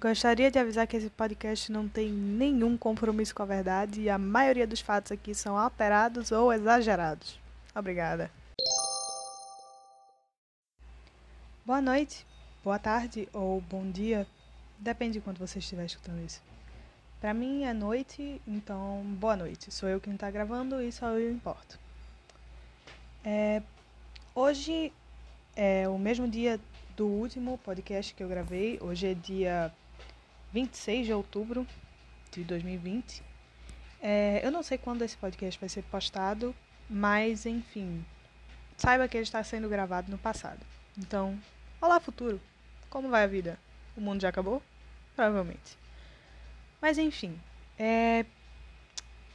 [0.00, 4.18] Gostaria de avisar que esse podcast não tem nenhum compromisso com a verdade e a
[4.18, 7.38] maioria dos fatos aqui são alterados ou exagerados.
[7.74, 8.30] Obrigada.
[11.64, 12.26] Boa noite,
[12.62, 14.26] boa tarde ou bom dia,
[14.78, 16.53] depende de quando você estiver escutando isso.
[17.24, 19.72] Para mim é noite, então boa noite.
[19.72, 21.80] Sou eu quem está gravando e só eu importo.
[23.24, 23.62] É,
[24.34, 24.92] hoje
[25.56, 26.60] é o mesmo dia
[26.94, 28.78] do último podcast que eu gravei.
[28.78, 29.72] Hoje é dia
[30.52, 31.66] 26 de outubro
[32.30, 33.22] de 2020.
[34.02, 36.54] É, eu não sei quando esse podcast vai ser postado,
[36.90, 38.04] mas enfim,
[38.76, 40.60] saiba que ele está sendo gravado no passado.
[40.98, 41.40] Então,
[41.80, 42.38] olá futuro,
[42.90, 43.58] como vai a vida?
[43.96, 44.62] O mundo já acabou?
[45.16, 45.83] Provavelmente.
[46.84, 47.40] Mas enfim,
[47.78, 48.26] é...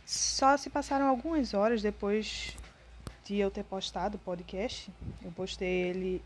[0.05, 2.56] só se passaram algumas horas depois
[3.25, 4.94] de eu ter postado o podcast.
[5.19, 6.23] Eu postei ele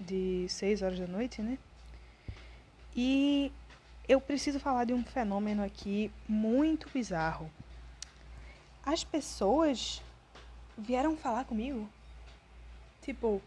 [0.00, 1.56] de 6 horas da noite, né?
[2.92, 3.52] E
[4.08, 7.48] eu preciso falar de um fenômeno aqui muito bizarro.
[8.84, 10.02] As pessoas
[10.76, 11.88] vieram falar comigo.
[13.00, 13.40] Tipo,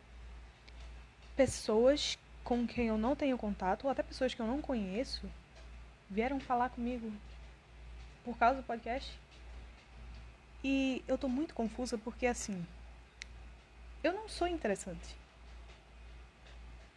[1.36, 5.30] pessoas com quem eu não tenho contato, ou até pessoas que eu não conheço,
[6.12, 7.12] vieram falar comigo
[8.24, 9.18] por causa do podcast.
[10.64, 12.64] E eu tô muito confusa porque assim,
[14.04, 15.16] eu não sou interessante.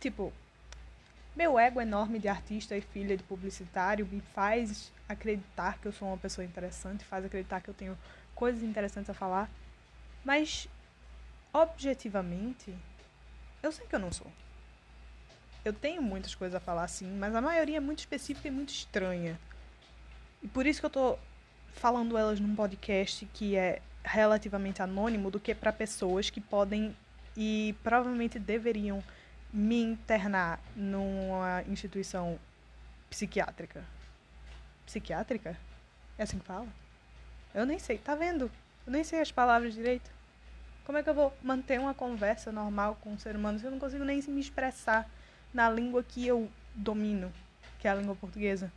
[0.01, 0.33] Tipo,
[1.35, 6.09] meu ego enorme de artista e filha de publicitário me faz acreditar que eu sou
[6.09, 7.97] uma pessoa interessante, faz acreditar que eu tenho
[8.35, 9.49] coisas interessantes a falar.
[10.25, 10.69] Mas,
[11.53, 12.75] objetivamente,
[13.63, 14.31] eu sei que eu não sou.
[15.65, 18.69] Eu tenho muitas coisas a falar, sim, mas a maioria é muito específica e muito
[18.69, 19.39] estranha.
[20.43, 21.19] E por isso que eu tô
[21.73, 26.95] falando elas num podcast que é relativamente anônimo do que para pessoas que podem
[27.35, 29.03] e provavelmente deveriam
[29.51, 32.39] me internar numa instituição
[33.09, 33.83] psiquiátrica.
[34.85, 35.57] Psiquiátrica?
[36.19, 36.69] É assim que fala?
[37.55, 38.51] Eu nem sei, tá vendo?
[38.87, 40.11] Eu nem sei as palavras direito.
[40.85, 43.71] Como é que eu vou manter uma conversa normal com um ser humano se eu
[43.71, 45.09] não consigo nem me expressar
[45.55, 47.33] na língua que eu domino,
[47.79, 48.71] que é a língua portuguesa?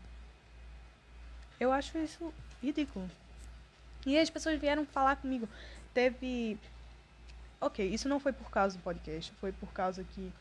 [1.59, 3.09] Eu acho isso ridículo.
[4.05, 5.49] E as pessoas vieram falar comigo.
[5.93, 6.57] Teve.
[7.59, 10.31] Ok, isso não foi por causa do podcast, foi por causa que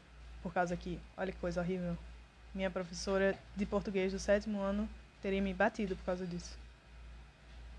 [0.46, 1.98] por causa que, olha que coisa horrível,
[2.54, 4.88] minha professora de português do sétimo ano
[5.20, 6.56] teria me batido por causa disso.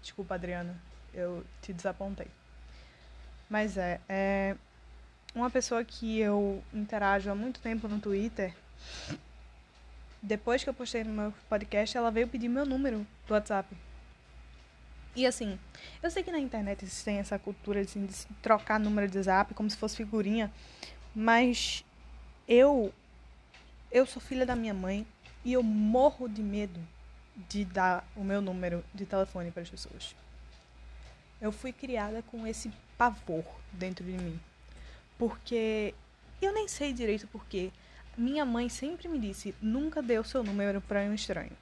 [0.01, 0.75] Desculpa, Adriana,
[1.13, 2.27] eu te desapontei.
[3.49, 4.57] Mas é, é
[5.33, 8.55] uma pessoa que eu interajo há muito tempo no Twitter.
[10.21, 13.75] Depois que eu postei no meu podcast, ela veio pedir meu número do WhatsApp.
[15.15, 15.59] E assim,
[16.01, 19.69] eu sei que na internet tem essa cultura assim, de trocar número de WhatsApp como
[19.69, 20.51] se fosse figurinha,
[21.15, 21.83] mas
[22.47, 22.93] eu
[23.91, 25.07] eu sou filha da minha mãe
[25.43, 26.79] e eu morro de medo
[27.49, 30.15] de dar o meu número de telefone para as pessoas.
[31.39, 34.39] Eu fui criada com esse pavor dentro de mim.
[35.17, 35.93] Porque
[36.41, 37.71] eu nem sei direito porque
[38.17, 41.55] minha mãe sempre me disse: "Nunca dê o seu número para um estranho.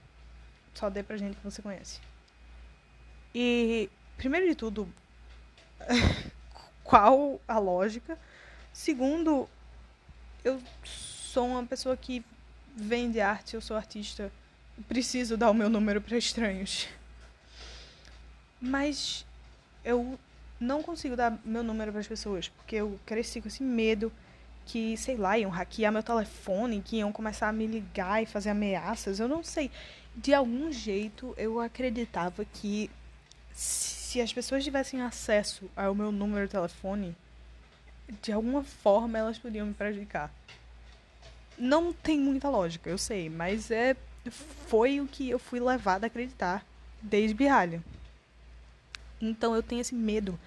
[0.73, 1.99] Só dê pra gente que você conhece".
[3.33, 4.87] E primeiro de tudo,
[6.83, 8.17] qual a lógica?
[8.71, 9.49] Segundo,
[10.43, 12.23] eu sou uma pessoa que
[12.75, 14.31] vende arte, eu sou artista.
[14.87, 16.87] Preciso dar o meu número para estranhos.
[18.59, 19.25] Mas
[19.83, 20.19] eu
[20.59, 24.11] não consigo dar meu número para as pessoas, porque eu cresci com esse medo
[24.65, 28.49] que, sei lá, iam hackear meu telefone, que iam começar a me ligar e fazer
[28.49, 29.19] ameaças.
[29.19, 29.69] Eu não sei.
[30.15, 32.89] De algum jeito eu acreditava que
[33.53, 37.15] se as pessoas tivessem acesso ao meu número de telefone,
[38.21, 40.31] de alguma forma elas podiam me prejudicar.
[41.57, 43.95] Não tem muita lógica, eu sei, mas é
[44.67, 46.65] foi o que eu fui levada a acreditar
[47.01, 47.81] desde birralha.
[49.29, 50.39] Então eu tenho esse medo,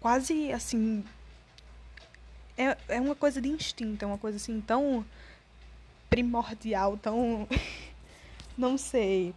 [0.00, 1.04] quase assim.
[2.56, 5.04] É, é uma coisa de instinto, é uma coisa assim tão
[6.08, 7.46] primordial, tão.
[8.56, 9.34] não sei.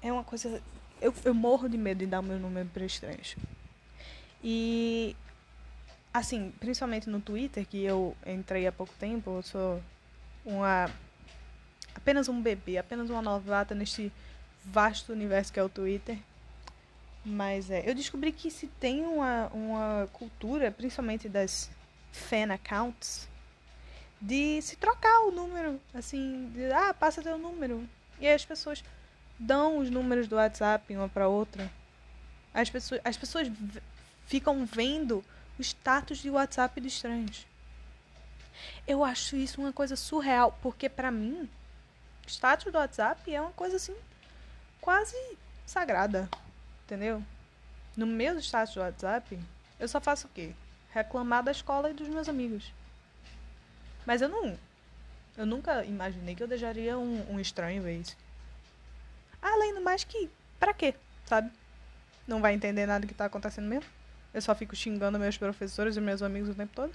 [0.00, 0.62] É uma coisa.
[1.00, 3.36] Eu, eu morro de medo de dar meu número para estranhos.
[4.42, 5.16] E
[6.12, 9.82] assim, principalmente no Twitter, que eu entrei há pouco tempo, eu sou
[10.44, 10.90] uma
[11.94, 14.12] apenas um bebê, apenas uma novata neste
[14.64, 16.18] vasto universo que é o Twitter.
[17.24, 21.70] Mas é, eu descobri que se tem uma, uma cultura, principalmente das
[22.10, 23.28] fan accounts,
[24.20, 27.88] de se trocar o número, assim, de, ah, passa teu número.
[28.20, 28.84] E aí as pessoas
[29.38, 31.70] dão os números do WhatsApp uma para outra.
[32.54, 33.50] As pessoas, as pessoas
[34.26, 35.24] ficam vendo
[35.58, 37.46] o status de WhatsApp dos estranhos.
[38.86, 41.48] Eu acho isso uma coisa surreal, porque para mim,
[42.26, 43.94] status do WhatsApp é uma coisa assim
[44.80, 45.16] quase
[45.64, 46.28] sagrada,
[46.84, 47.22] entendeu?
[47.96, 49.38] No meu status do WhatsApp,
[49.78, 50.52] eu só faço o quê?
[50.92, 52.72] Reclamar da escola e dos meus amigos.
[54.06, 54.58] Mas eu não.
[55.36, 58.16] Eu nunca imaginei que eu deixaria um, um estranho ver isso.
[59.40, 60.30] Além do mais que,
[60.60, 60.94] pra quê?
[61.26, 61.50] Sabe?
[62.26, 63.88] Não vai entender nada que tá acontecendo mesmo.
[64.32, 66.94] Eu só fico xingando meus professores e meus amigos o tempo todo.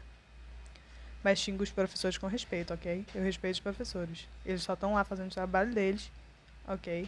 [1.24, 3.06] Mas xingo os professores com respeito, ok?
[3.14, 4.28] Eu respeito os professores.
[4.46, 6.10] Eles só estão lá fazendo o trabalho deles,
[6.68, 7.08] ok?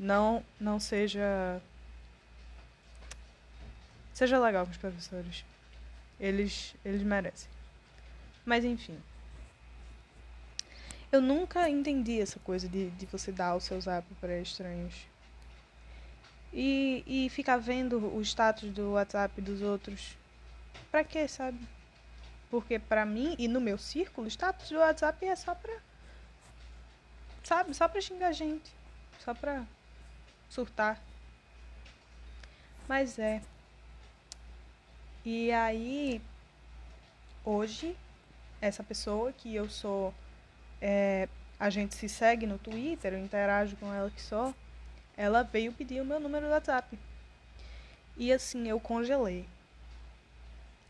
[0.00, 1.60] Não, não seja.
[4.14, 5.44] Seja legal com os professores.
[6.18, 7.50] Eles, eles merecem.
[8.42, 8.98] Mas enfim.
[11.12, 14.94] Eu nunca entendi essa coisa de, de você dar o seu zap para estranhos.
[16.50, 20.16] E, e ficar vendo o status do WhatsApp dos outros.
[20.90, 21.60] Pra quê, sabe?
[22.50, 25.78] Porque pra mim e no meu círculo, o status do WhatsApp é só pra.
[27.44, 27.74] Sabe?
[27.74, 28.72] Só pra xingar gente.
[29.18, 29.66] Só pra
[30.50, 31.00] surtar.
[32.86, 33.40] Mas é.
[35.24, 36.20] E aí,
[37.44, 37.96] hoje,
[38.60, 40.12] essa pessoa que eu sou
[40.80, 44.52] é, a gente se segue no Twitter, eu interajo com ela que só,
[45.16, 46.98] ela veio pedir o meu número do WhatsApp.
[48.16, 49.46] E assim, eu congelei.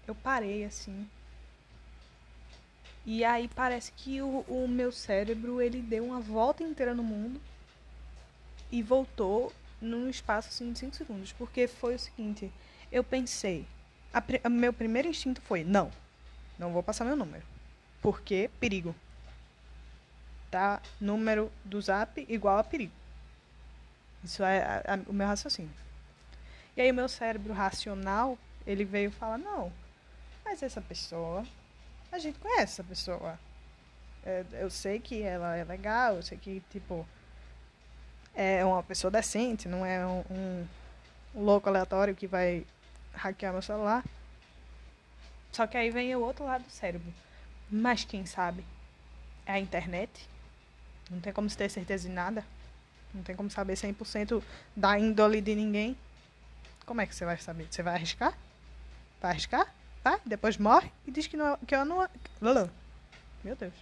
[0.06, 1.08] Eu parei assim.
[3.04, 7.40] E aí parece que o, o meu cérebro, ele deu uma volta inteira no mundo
[8.70, 11.32] e voltou num espaço assim de 5 segundos.
[11.32, 12.50] Porque foi o seguinte,
[12.90, 13.66] eu pensei,
[14.12, 15.90] a, a, meu primeiro instinto foi, não,
[16.58, 17.44] não vou passar meu número.
[18.02, 18.94] Porque perigo
[20.50, 20.82] tá?
[21.00, 22.92] Número do zap igual a perigo.
[24.22, 25.72] Isso é a, o meu raciocínio.
[26.76, 29.72] E aí o meu cérebro racional, ele veio falar, não,
[30.44, 31.46] mas essa pessoa,
[32.10, 33.38] a gente conhece essa pessoa.
[34.24, 37.06] É, eu sei que ela é legal, eu sei que, tipo,
[38.34, 40.66] é uma pessoa decente, não é um, um,
[41.34, 42.64] louco aleatório que vai
[43.12, 44.04] hackear meu celular.
[45.52, 47.12] Só que aí vem o outro lado do cérebro.
[47.70, 48.64] Mas quem sabe?
[49.44, 50.28] É a internet?
[51.10, 52.44] Não tem como ter certeza de nada.
[53.12, 54.42] Não tem como saber 100%
[54.76, 55.96] da índole de ninguém.
[56.86, 57.66] Como é que você vai saber?
[57.68, 58.36] Você vai arriscar?
[59.20, 59.74] Vai arriscar?
[60.02, 60.20] Tá?
[60.24, 62.08] Depois morre e diz que, não, que eu não.
[63.44, 63.74] Meu Deus.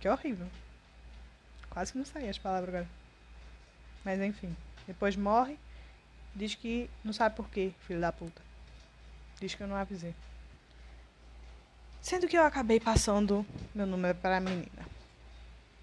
[0.00, 0.46] Que horrível.
[1.70, 3.03] Quase que não saí as palavras agora.
[4.04, 4.54] Mas enfim.
[4.86, 5.56] Depois morre.
[6.34, 8.42] Diz que não sabe por quê, filho da puta.
[9.40, 10.14] Diz que eu não avisei.
[12.02, 14.86] Sendo que eu acabei passando meu número para a menina.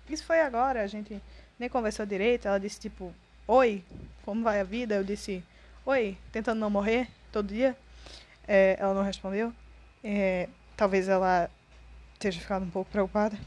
[0.10, 1.22] Isso foi agora, a gente
[1.58, 2.48] nem conversou direito.
[2.48, 3.14] Ela disse, tipo,
[3.48, 3.84] oi,
[4.24, 4.96] como vai a vida?
[4.96, 5.44] Eu disse,
[5.86, 7.76] oi, tentando não morrer todo dia.
[8.48, 9.54] É, ela não respondeu.
[10.04, 11.50] É, talvez ela
[12.14, 13.38] esteja ficado um pouco preocupada.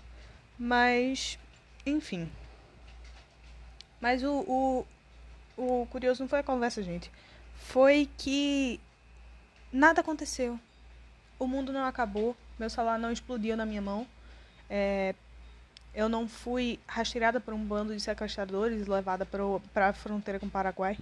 [0.58, 1.38] Mas,
[1.84, 2.30] enfim.
[4.04, 4.86] Mas o, o,
[5.56, 7.10] o curioso não foi a conversa, gente.
[7.54, 8.78] Foi que
[9.72, 10.60] nada aconteceu.
[11.38, 12.36] O mundo não acabou.
[12.58, 14.06] Meu celular não explodiu na minha mão.
[14.68, 15.14] É,
[15.94, 20.48] eu não fui rastreada por um bando de sequestradores e levada para a fronteira com
[20.48, 20.98] o Paraguai.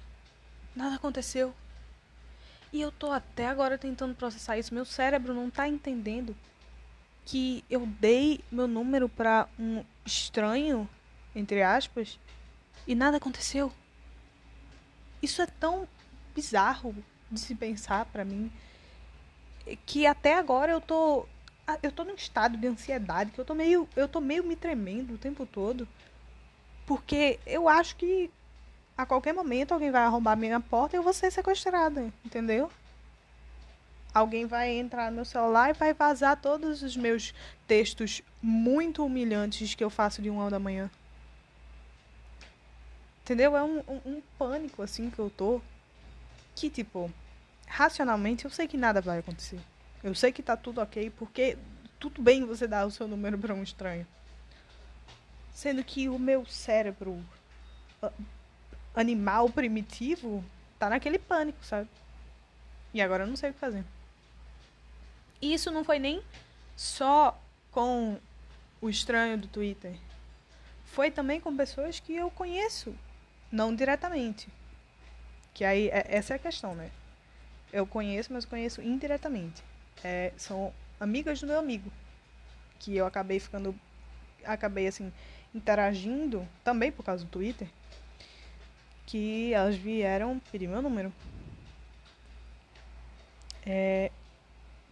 [0.73, 1.53] Nada aconteceu.
[2.73, 4.73] E eu tô até agora tentando processar isso.
[4.73, 6.37] Meu cérebro não tá entendendo
[7.27, 10.89] que eu dei meu número para um estranho,
[11.35, 12.17] entre aspas,
[12.87, 13.73] e nada aconteceu.
[15.23, 15.87] Isso é tão
[16.35, 16.95] bizarro
[17.31, 18.53] de se pensar para mim
[19.87, 21.27] que até agora eu tô
[21.67, 24.57] ah, eu tô num estado de ansiedade que eu tô meio, eu tô meio me
[24.57, 25.87] tremendo o tempo todo.
[26.87, 28.31] Porque eu acho que
[28.97, 32.71] a qualquer momento alguém vai arrombar minha porta e eu vou ser sequestrada, entendeu?
[34.13, 37.33] Alguém vai entrar no meu celular e vai vazar todos os meus
[37.67, 40.91] textos muito humilhantes que eu faço de uma da manhã.
[43.23, 43.57] Entendeu?
[43.57, 45.61] É um, um, um pânico assim que eu tô.
[46.55, 47.11] Que tipo,
[47.67, 49.61] racionalmente eu sei que nada vai acontecer.
[50.03, 51.57] Eu sei que tá tudo ok, porque
[51.99, 54.07] tudo bem você dar o seu número para um estranho.
[55.55, 57.25] Sendo que o meu cérebro
[58.95, 60.45] animal primitivo
[60.79, 61.89] tá naquele pânico, sabe?
[62.93, 63.85] E agora eu não sei o que fazer.
[65.41, 66.23] E isso não foi nem
[66.77, 68.19] só com
[68.81, 69.95] o estranho do Twitter.
[70.85, 72.95] Foi também com pessoas que eu conheço,
[73.53, 74.49] não diretamente.
[75.55, 76.91] Que aí, é, essa é a questão, né?
[77.73, 79.63] Eu conheço, mas conheço indiretamente
[80.05, 81.91] é, são amigas do meu amigo.
[82.79, 83.75] Que eu acabei ficando.
[84.45, 85.13] Acabei assim,
[85.55, 87.69] interagindo também por causa do Twitter.
[89.07, 91.13] que elas vieram pedir meu número.
[93.65, 94.11] É,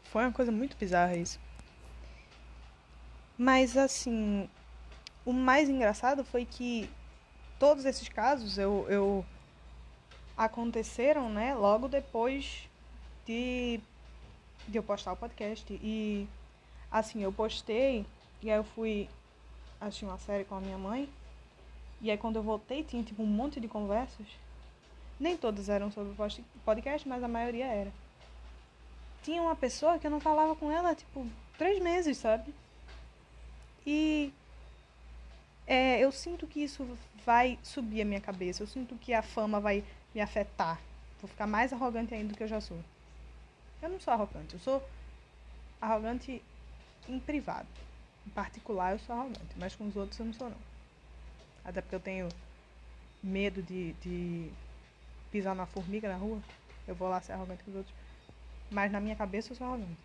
[0.04, 1.40] foi uma coisa muito bizarra isso.
[3.38, 4.48] Mas assim,
[5.24, 6.90] o mais engraçado foi que
[7.60, 9.24] todos esses casos eu, eu
[10.34, 12.66] aconteceram, né, logo depois
[13.26, 13.78] de,
[14.66, 15.70] de eu postar o podcast.
[15.70, 16.26] E
[16.90, 18.06] assim, eu postei
[18.42, 19.08] e aí eu fui
[19.78, 21.08] assistir uma série com a minha mãe.
[22.00, 24.26] E aí quando eu voltei tinha tipo um monte de conversas.
[25.20, 27.92] Nem todas eram sobre o podcast, mas a maioria era.
[29.22, 31.26] Tinha uma pessoa que eu não falava com ela, tipo,
[31.58, 32.54] três meses, sabe?
[33.86, 34.32] E
[35.70, 36.84] é, eu sinto que isso
[37.24, 38.60] vai subir a minha cabeça.
[38.60, 40.80] Eu sinto que a fama vai me afetar.
[41.20, 42.80] Vou ficar mais arrogante ainda do que eu já sou.
[43.80, 44.82] Eu não sou arrogante, eu sou
[45.80, 46.42] arrogante
[47.08, 47.68] em privado.
[48.26, 50.56] Em particular, eu sou arrogante, mas com os outros eu não sou, não.
[51.64, 52.28] Até porque eu tenho
[53.22, 54.50] medo de, de
[55.30, 56.42] pisar na formiga na rua.
[56.88, 57.94] Eu vou lá ser arrogante com os outros.
[58.72, 60.02] Mas na minha cabeça eu sou arrogante.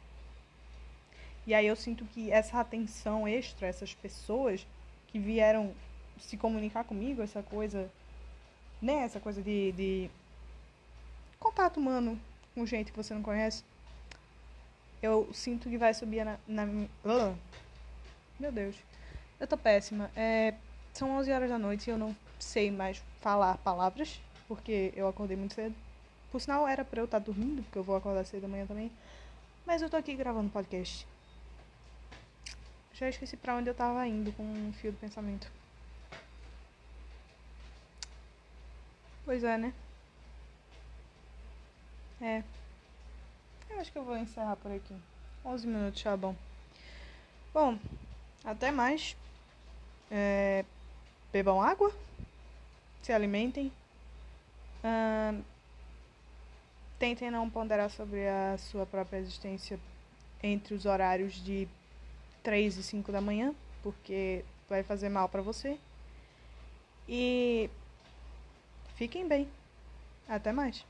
[1.48, 4.64] E aí eu sinto que essa atenção extra, essas pessoas
[5.16, 5.74] que vieram
[6.20, 7.90] se comunicar comigo, essa coisa,
[8.82, 8.96] né?
[9.06, 10.10] Essa coisa de, de
[11.40, 12.20] contato humano
[12.54, 13.64] com gente que você não conhece.
[15.02, 16.38] Eu sinto que vai subir na.
[16.46, 16.66] na
[18.38, 18.76] meu Deus.
[19.40, 20.12] Eu tô péssima.
[20.18, 20.54] É,
[20.92, 24.20] são 11 horas da noite e eu não sei mais falar palavras,
[24.50, 25.74] porque eu acordei muito cedo.
[26.30, 28.92] Por sinal, era pra eu estar tá dormindo, porque eu vou acordar cedo amanhã também.
[29.66, 31.08] Mas eu tô aqui gravando podcast.
[32.96, 35.52] Já esqueci pra onde eu tava indo com um fio do pensamento.
[39.26, 39.74] Pois é, né?
[42.22, 42.42] É.
[43.70, 44.96] Eu acho que eu vou encerrar por aqui.
[45.44, 46.34] 11 minutos já bom.
[47.54, 47.78] Bom,
[48.46, 49.18] até mais.
[50.10, 50.64] É,
[51.34, 51.94] bebam água,
[53.02, 53.74] se alimentem.
[54.82, 55.44] Uh,
[56.98, 59.78] tentem não ponderar sobre a sua própria existência
[60.42, 61.68] entre os horários de
[62.46, 65.80] 3 e 5 da manhã, porque vai fazer mal para você.
[67.10, 67.70] E
[68.96, 69.48] fiquem bem.
[70.30, 70.86] Até mais.